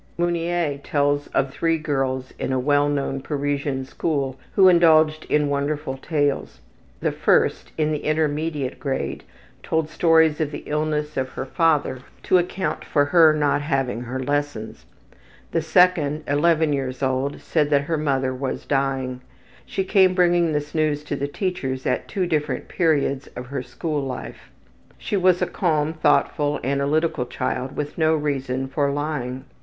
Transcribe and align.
Meunier 0.17 0.79
tells 0.79 1.27
of 1.27 1.51
three 1.51 1.77
girls 1.77 2.33
in 2.39 2.51
a 2.51 2.57
well 2.59 2.89
known 2.89 3.21
Parisian 3.21 3.85
school 3.85 4.35
who 4.55 4.67
indulged 4.67 5.25
in 5.25 5.47
wonderful 5.47 5.95
tales. 5.95 6.59
The 7.01 7.11
first, 7.11 7.71
in 7.77 7.91
the 7.91 7.99
intermediate 8.03 8.79
grade, 8.79 9.23
told 9.61 9.89
stories 9.89 10.41
of 10.41 10.49
the 10.49 10.63
illness 10.65 11.17
of 11.17 11.29
her 11.33 11.45
father 11.45 11.99
to 12.23 12.39
account 12.39 12.83
for 12.83 13.05
her 13.05 13.31
not 13.31 13.61
having 13.61 14.01
her 14.01 14.19
lessons. 14.19 14.87
The 15.51 15.61
second, 15.61 16.23
11 16.27 16.73
years 16.73 17.03
old, 17.03 17.39
said 17.39 17.69
that 17.69 17.83
her 17.83 17.95
mother 17.99 18.33
was 18.33 18.65
dying; 18.65 19.21
she 19.67 19.83
came 19.83 20.15
bringing 20.15 20.51
this 20.51 20.73
news 20.73 21.03
to 21.03 21.15
the 21.15 21.27
teachers 21.27 21.85
at 21.85 22.07
two 22.07 22.25
different 22.25 22.67
periods 22.67 23.27
of 23.35 23.45
her 23.45 23.61
school 23.61 24.01
life. 24.01 24.49
She 24.97 25.15
was 25.15 25.43
a 25.43 25.45
calm, 25.45 25.93
thoughtful, 25.93 26.59
analytical 26.63 27.27
child 27.27 27.75
with 27.77 27.99
no 27.99 28.15
reason 28.15 28.65
for 28.67 28.89
lying. 28.91 29.45